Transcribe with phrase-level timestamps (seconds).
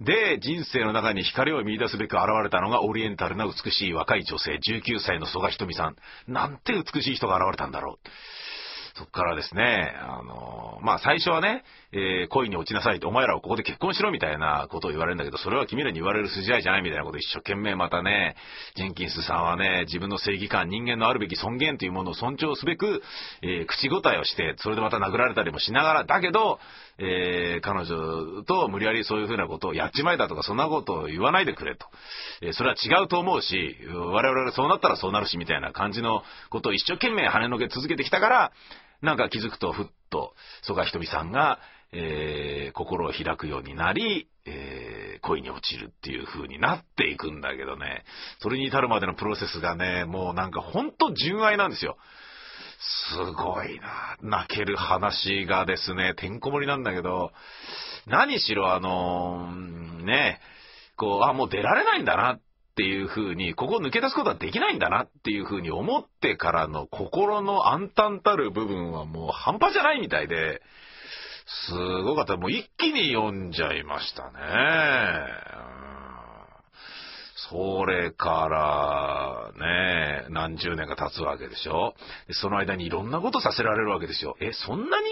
[0.00, 5.96] で、人生の中に光を見出すべく現れたのがオリエンタルな美しい若い女性、19歳の曽我ひとみさん。
[6.26, 8.08] なんて美しい人が現れたんだろう。
[8.98, 18.36] そっからですね、あの、まあ、最初はね、えー、恋に落ちなさいと、お前らはここで結婚しろみたいなことを言われるんだけど、それは君らに言われる筋合いじゃないみたいなことを一生懸命またね、
[18.76, 23.02] ジェンキンスさんはね、自分の正義感、人間のあるべき尊厳というものを尊重すべく、
[23.42, 26.58] えー、口答えをして、それでまた殴られたりもしながら、だけど、
[26.98, 31.86] えー、彼女と無理やりそういうふうなことをやっちまえだとか、そんなことを言わないでくれと。
[32.42, 38.52] えー、それは違うと思うし、我々がそうなったらそうなるし、みたいな感じのことを一生懸命跳ねのけ続けてきたから、
[39.02, 41.60] なんか気づくとふっと曽我ひとみさんが、
[41.92, 48.04] えー、心を開くようになり、えー、恋に落ちるっていう風になっていくんだけどね、
[48.40, 51.96] それに至るまでのプロセスがね、もうなんかほんと純愛なんですよ。
[53.10, 54.16] すごいな。
[54.22, 57.32] 泣ける話がですね、てんこ盛りなんだけど、
[58.06, 60.40] 何しろあのー、ね、
[60.96, 62.40] こう、あ、もう出られないんだなっ
[62.78, 70.62] っていう風に、ここを抜け出すことはできないんだなっていう風に思ってからの心の暗淡たる部分はもう半端じゃないみたいで、
[71.66, 71.72] す
[72.04, 72.36] ごかった。
[72.36, 74.30] もう一気に読んじゃいましたね。
[77.50, 79.66] それから、
[80.22, 81.94] ね、何十年か経つわけでしょ
[82.30, 84.36] その間にいろんなことさせられるわけですよ。
[84.40, 85.06] え、そんなに、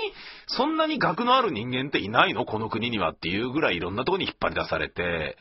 [0.46, 2.44] そんなに学のある人間っていないの？
[2.44, 5.36] この国にはっていうぐらいいろんなとこに引っ張り出されて、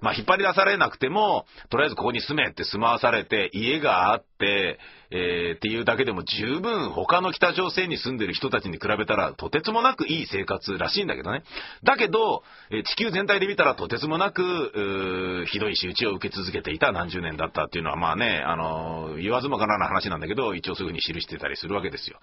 [0.00, 4.78] まあ、引っ張り出されなくても、とりあえずここに住めって住まわされて、家があって、
[5.12, 11.42] えー、っていうだけでも十分他の北朝鮮に住んでる人たちに比べたらとてつもなくいい生活らしいんだけどね。
[11.82, 22.20] だけど、え地球全体で見たらとてつもなく、ひどい仕打ちを受け続けていた何十年だったっていうのはまあね、あの言わずもがなな話なんだけど、一応すぐに記してたりするわけですよ。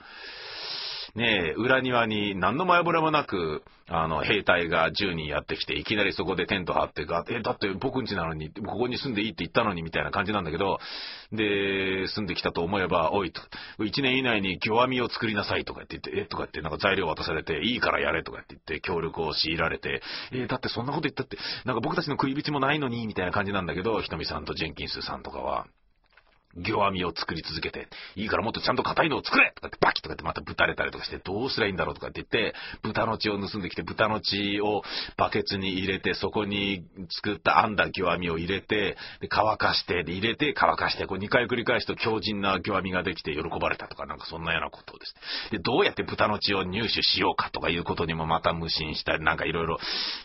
[1.18, 10.78] ねえ、裏庭に何の前触れもなく、あの、兵隊が10人やってきて、いきなりそこでテント張ってが、え、だって僕ん家なのに、ここに住んでいいって言ったのに、みたいな感じなんだけど、
[11.32, 13.42] で、住んできたと思えば、おいと、
[13.80, 25.66] 1年以内に弱みを作りなさいとか言って、え、とかってなんか材料渡されて、いいからやれとかって言って、協力を強いられて、え、だってそんなこと言ったって、なんか僕たちの食い口もないのに、みたいな感じなんだけど、ひとみさんとジェンキンスさんとかは、
[26.58, 32.54] 魚網を作り続けて、いいからもっとちゃんと硬いのを作れとかってバキとかってまたぶたれたりとかして、どうすりゃいいんだろうとかって言って、
[32.84, 34.84] 豚の血を盗んできて、豚の血を
[35.18, 45.16] バケツに入れて、そこに作った編んだ魚網を入れて、で乾かして、で入れて乾かして、こう2回繰り返すと強靭な魚網ができて喜ばれたとか、なんかそんなようなことです
[45.52, 49.78] で、どうやって豚の血を入手しようかとかいうことにもまた無心したり、なんかいろいろ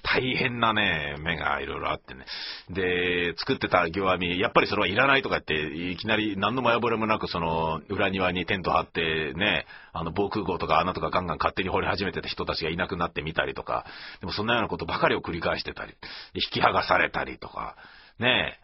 [0.03, 2.25] 大変なね、目がいろいろあってね。
[2.71, 5.55] で、作ってた魚網、やっぱりそれはいらないとかって、
[5.91, 13.85] いきなりり何の前触れもなくその裏庭にテント張ってね、あの防空壕とか穴とかガンガン勝手に掘り始めてた人たちがいなくなってみたりとか、
[14.21, 15.95] でもそんなようなことばかりを繰り返してたり、
[16.35, 17.77] 引き剥がされたりとか、
[18.19, 18.59] ね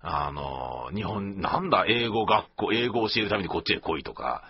[0.00, 4.42] あの、日本、なんだ、英語学校、英語を教えるためにこっちへ来いとか、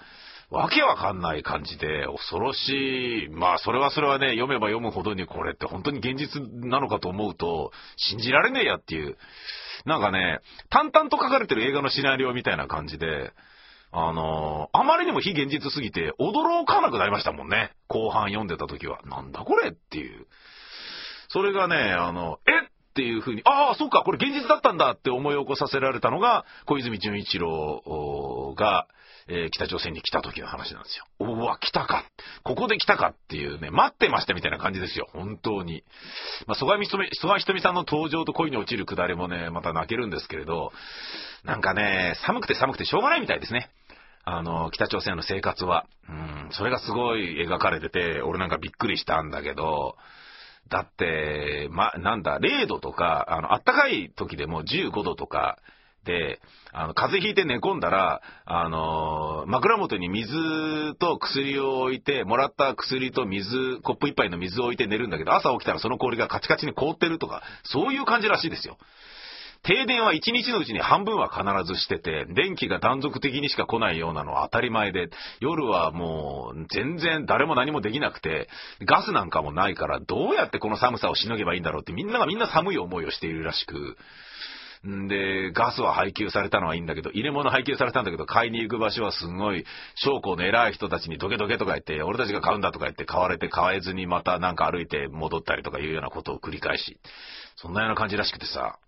[0.52, 3.28] わけわかんない感じで、恐ろしい。
[3.30, 9.16] まあ、それはそれはね、読めば読むほどにこれって本当に現実なのかと思うと、信じられねえやっていう。
[9.86, 13.32] なんかね、淡々と書かれてる映画のシナリオみたいな感じで、
[13.92, 17.72] あのー、あまりにも非現実すぎて、驚かなくなりましたもんね。
[17.88, 19.00] 後半読んでた時は。
[19.06, 20.26] なんだこれっていう。
[21.28, 22.61] それがね、あの、え
[22.92, 28.86] っていう風に、ああ、そうか、これ現実だったんだって思い起こさせられたのが、小泉純一郎が、
[29.28, 31.06] えー、北朝鮮に来た時の話なんですよ。
[31.20, 32.04] うわ、来たか。
[32.42, 35.08] ここで来たかっていうね、待ってましたみたいな感じですよ。
[35.12, 35.84] 本当に。
[36.46, 40.72] まあ、曽我ひとみ、曽我ひとみさんの登場と恋に落ちるくだりもね、また泣けるんですけれど、
[41.44, 43.70] なんかね、寒くて寒くてしょうがないみたいですね。
[44.24, 45.86] あの、北朝鮮の生活は。
[46.08, 49.96] うん、それがすごい描かれてて、俺なんかびっくりしたんだけど、
[50.68, 55.58] だって、ま、なんだ、0度とか、あの、暖かい時でも15度とか、
[56.04, 56.40] で、
[56.72, 60.32] あの、風邪ひいて寝込んだら、あの、枕元に水
[60.98, 68.78] と薬を置いて、もらった薬と水、コップ一杯の水を置いて寝るんだけど、朝起きたらその氷がカチカチに凍ってるとか、そういう感じらしいですよ。
[69.64, 75.08] 停電は1日のうちに半分は必ずしてて、電気が断続的にしか来ないようなのは当たり前で、
[75.40, 78.48] 夜はもう全然誰も何もできなくて、
[78.84, 83.96] ガスなんかもないから、どうやってこの寒さをしのげばいいんだろうってみんながみんな寒い思いをしているらしく、
[84.88, 96.98] んで、ガスは配給されたのはいいんだけど、入れ物配給されたんだけど、買いに行く場所はすごい、将校の偉い人たちにドケドケとか言って、俺たちが買うんだとか言って買われて買えずにまたなんか歩いて戻ったりとかいうようなことを繰り返し、
[97.56, 98.78] そんなような感じらしくてさ、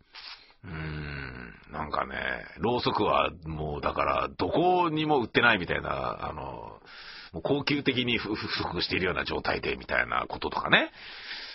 [0.64, 2.14] うん、なんかね、
[2.58, 6.81] ろうそくはもうだからどこにも売ってないみたいな、あの、
[7.32, 10.90] もう高級的に不足しているような状態でみたいなこととかね。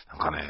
[0.09, 0.44] なんかね、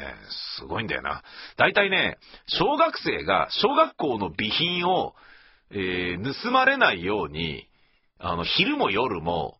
[0.58, 1.22] すごいんだよな。
[1.56, 5.14] 大体ね、小学生が小学校の備品を、
[5.70, 7.68] えー、盗まれないように、
[8.18, 9.58] あの、昼も夜も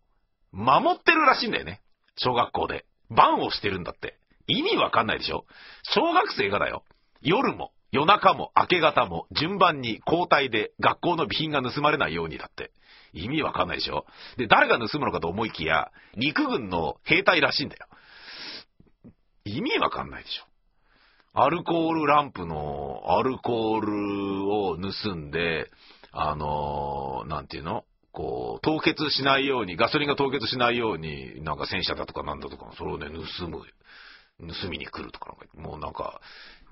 [0.52, 1.80] 守ってるらしいんだよね。
[2.16, 2.84] 小学校で。
[3.10, 4.18] 番をしてるんだって。
[4.46, 5.44] 意味わかんないでしょ
[5.94, 6.84] 小学生がだよ。
[7.20, 12.70] 夜も、夜中も、明け方も、順番に交代で学校の備品が盗まれないようにだって。
[13.12, 14.06] 意味わかんないでしょ？
[14.36, 17.86] で、誰が盗むのかと思いきや、陸軍の兵隊らしいんだよ。
[19.44, 20.44] 意味わかんないでしょ？
[21.32, 25.70] アルコールランプのアルコールを盗んで、
[26.12, 27.84] あのー、なんていうの？
[28.12, 33.06] こう、凍結しないように、ガソリンが凍結しないように、なんか戦車だとかなんだとか、それをね、
[33.38, 33.62] 盗む。
[34.40, 36.20] 盗みに来るとか、もうなんか、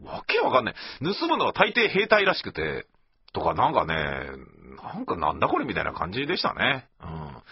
[0.03, 0.75] わけわかんない。
[1.01, 2.87] 盗むのは大抵兵隊らしくて、
[3.33, 3.95] とかなんかね、
[4.83, 6.89] なんかなんだこれみたいな感じでしたね。
[7.03, 7.43] うん。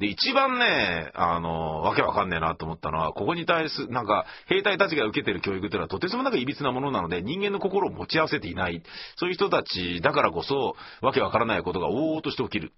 [0.00, 8.82] で、一番ね、あの、わけわかんねえなと思ったのは、ここに対する、なんか、兵隊たちが受けてる教育っていうのはとてつもなく歪なものなので、人間の心を持ち合わせていない。
[9.16, 12.72] そういう人たちだからこそ、わけわからないことが往々として起きる。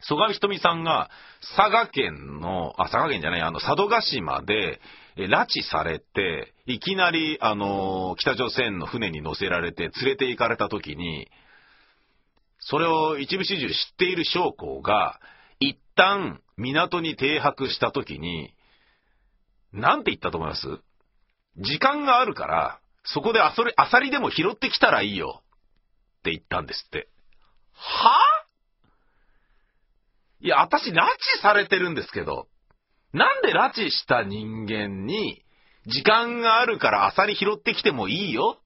[0.00, 1.10] 曽我ひとみさんが、
[1.56, 4.80] 佐賀県の、あ、佐賀県じゃない、あの、佐渡島で、
[5.16, 11.30] 拉致されて、いきなり、あの、北朝鮮の船に乗せられて連れて行かれた時に、
[12.58, 15.20] それを一部始終知っている将校が、
[15.60, 18.54] 一旦港に停泊した時に、
[19.72, 20.66] なんて言ったと思います？
[21.58, 25.42] 時間があるから、そこであそれ、アサリでも拾ってきたらいいよ。
[26.20, 27.08] って言ったんですって。
[27.72, 30.44] はぁ？
[30.44, 32.48] いや、私、拉致されてるんですけど、
[33.14, 35.42] なんで拉致した人間に、
[35.86, 38.58] 時間があるからアサリ拾ってきてもいいよ？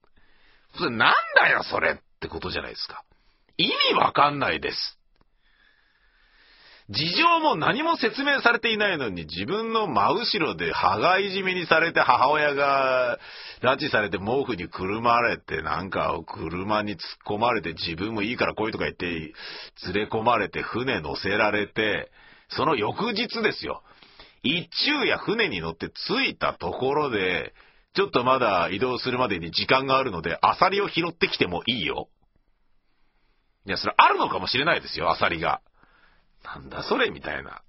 [0.77, 3.03] それなんだよ、それってことじゃないですか。
[3.57, 4.97] 意味わかんないです。
[6.89, 13.19] 事情も何も説明されていないのに自分の真後ろで羽がいじめにされて母親が
[13.61, 19.33] 拉致されて毛布にくるまれてなんか車に突っ込まれて自分もいいから来いとか言って連
[19.93, 22.09] れ込まれて船乗せられて
[22.49, 23.83] その翌日ですよ。
[24.43, 27.53] 一昼夜船に乗って着いたところで
[27.93, 32.09] ちょっとまだ移動するまでに時間があるのでアサリを拾ってきてもいいよ。
[33.65, 35.61] いや、それあるのかもしれないですよ、アサリが。
[36.43, 37.61] なんだそれみたいな。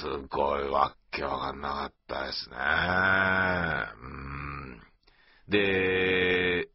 [0.00, 2.56] すごいわけわかんなかったですね。
[4.00, 4.80] うん。
[5.48, 6.68] で、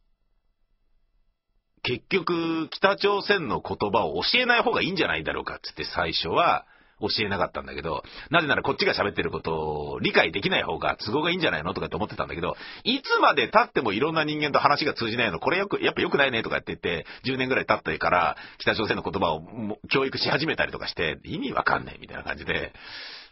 [1.82, 6.64] 結局、北朝鮮の言葉を教えない方がいいんじゃないだろうかって言って最初は
[7.02, 9.52] 教えなかったんだけど、なぜならこっちが喋ってること
[9.92, 19.42] を理解できない方が都合がいいんじゃないのとかって思ってたんだけど、いつまで経ってもいろんな人間と話が通じないの、これよく、やっぱ良くないねとかって言って、10年ぐらい経ってから北朝鮮の言葉を
[19.90, 22.72] 教育し始めたりとかして、意味わかんないみたいな感じで、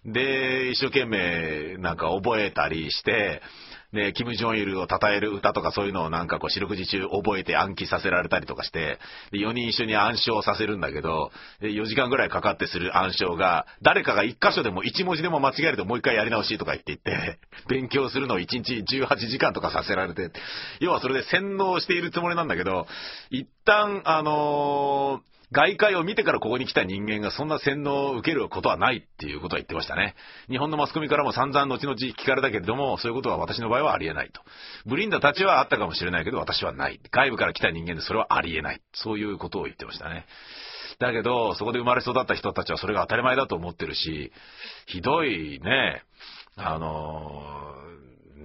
[0.05, 3.43] で、一生懸命なんか覚えたりして、
[3.93, 8.99] で、キム・ジョンイルを称える歌とかそういうのをなんかこう四六時中覚えて暗記させられたりとかして、
[9.33, 17.39] で、4人一緒に暗唱させるんだけど、で、4時間ぐらいかかってする暗唱が、誰かが1箇所でも1文字でも間違えるともう一回やり直しとか言って言って、
[17.69, 20.31] 勉強するのを1日18時間とかさせられて、
[20.81, 22.87] 要はそれで洗脳しているつもりなんだけど、
[23.31, 30.15] 一旦、あのー外界を見てからここに来た人間がそんな洗脳を受けることはないっていうことは言ってましたね。
[30.49, 34.41] 日本のマスコミからも散々後々聞かれたけれども、そういうことは私の場合はありえないと。
[34.87, 37.01] ブリンダたちはあったかもしれないけど、私はない。
[37.11, 38.81] 外部から来た人間でそれはありえない。
[38.93, 40.27] そういうことを言ってましたね。
[40.99, 44.33] だけど、そこで生まれ育った人たちはそれが当たり前だと思ってるし、
[44.87, 46.03] ひどいね、
[46.57, 47.75] あの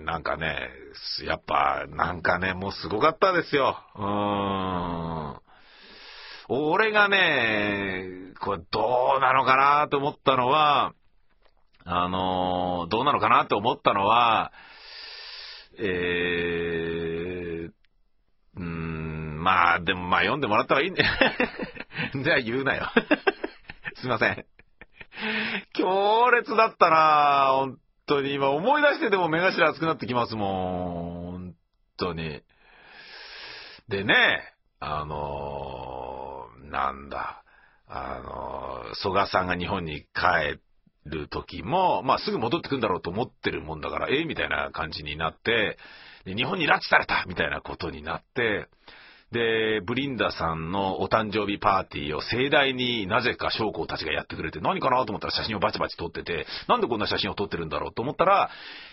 [0.02, 0.70] ー、なんかね、
[1.26, 3.78] やっぱ、なんかね、もうすごかったですよ。
[3.96, 4.04] うー
[5.34, 5.40] ん。
[6.48, 10.94] 俺がね、これどうなのかなと思ったのは、
[11.84, 14.52] あのー、どうなのかなと思ったのは、
[15.80, 17.72] えー、
[18.58, 21.04] うん、まあ、でもまあ読んでもらったらいいんで。
[22.24, 22.90] じゃあ言うなよ。
[23.96, 24.46] すいません。
[25.74, 28.34] 強烈だったな本当に。
[28.34, 31.32] 今思い出してても目頭熱くなってきますもん。
[31.32, 31.56] 本
[31.98, 32.42] 当に。
[33.88, 36.26] でね、あのー
[36.76, 37.44] なんだ、
[37.88, 40.08] あの、蘇我さんが日本に帰
[40.56, 40.60] っ
[41.06, 44.22] る時も、まあすぐ戻ってくんだろうと思ってるもんだから、え？
[44.22, 45.78] えみたいな感じになって、
[46.26, 48.68] で、日本に拉致されたみたいなことになって、
[49.32, 58.50] で、ブリンダさんのお誕生日パーティーを盛大になぜか将校たちがやってくれて、何かなと思ったら写真をバチバチ撮ってて、なんでこんな写真を撮ってるんだろうと思ったら、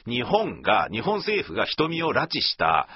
[0.06, 2.88] 日本が、日本政府が瞳を拉致した、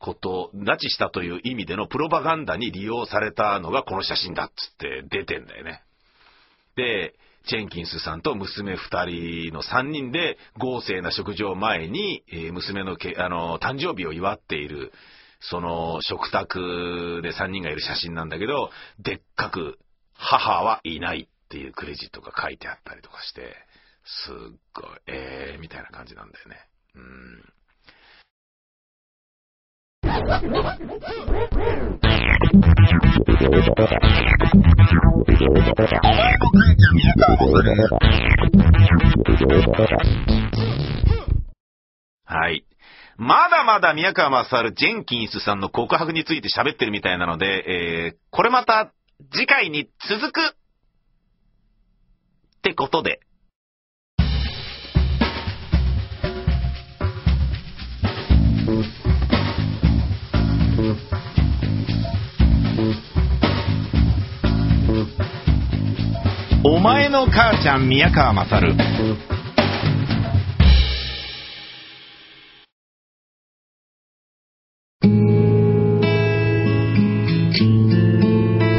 [0.00, 5.82] こと、拉致したという意味でのプロパガンダに利用されたのがこの写真だっつって出てんだよね。
[6.76, 7.14] で、
[7.46, 14.92] チェンキンスさんと娘二人の三人で豪勢な食事を前に、えー娘のけあの誕生日を祝っている、
[15.40, 19.78] その食卓で三人がいる写真なんだけど、でっかく
[20.14, 23.54] 母はいないっていうクレジットが書いてあったりとかして、
[24.26, 24.34] すっ
[24.74, 26.56] ごい、えー、みたいな感じなんだよね。
[26.94, 27.44] うん。
[42.24, 42.64] はい。
[43.16, 48.92] まだまだ宮川勝ジェンキンスさんの告白について喋ってるみたいなので、えー、これまた
[49.32, 50.50] 次回に続くっ
[52.62, 53.20] てことで。
[66.84, 68.74] 前の母ちゃん宮川勝。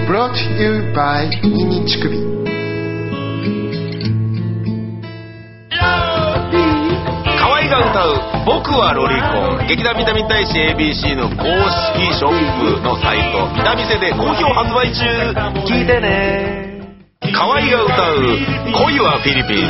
[0.05, 2.15] ブロ t you by ミニ乳首
[7.39, 11.43] 河合が歌う「僕はロリコン」劇団ビタミン大使 ABC の公
[11.97, 15.05] 式ショップのサイト「ビタミセ」で好評発売中。
[15.65, 16.64] 聞いてね
[17.36, 18.15] 河合が歌う
[18.72, 19.68] 「恋はフィリピン」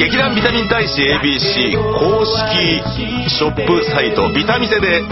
[0.00, 2.82] 劇団ビタミン大使 ABC 公式
[3.28, 5.04] ショップサイト「ビタミセ」で1000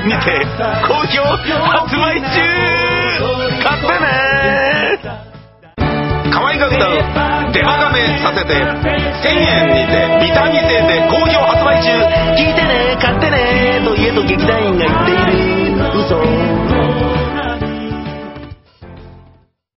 [0.00, 0.46] 円にて
[0.86, 2.28] 好評発売中。
[3.64, 5.28] 買ってね。
[6.30, 6.98] 河合が歌う
[7.52, 11.88] 「デマガメさせて」1000円にてビタミセで好評発売中。
[12.36, 16.67] 聞いてね買ってねと家と劇団員が言っている嘘。